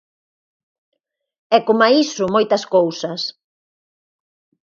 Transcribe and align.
E 1.55 1.57
coma 1.67 1.87
iso, 2.05 2.23
moitas 2.35 2.63
cousas. 2.75 3.21